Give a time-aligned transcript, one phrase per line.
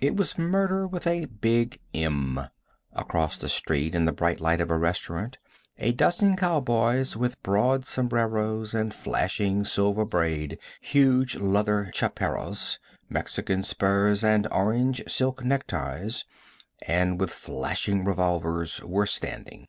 [0.00, 2.40] It was murder with a big "M."
[2.94, 5.36] Across the street, in the bright light of a restaurant,
[5.76, 12.78] a dozen cow boys with broad sombreros and flashing silver braid, huge leather chaperajas,
[13.10, 16.24] Mexican spurs and orange silk neckties,
[16.86, 19.68] and with flashing revolvers, were standing.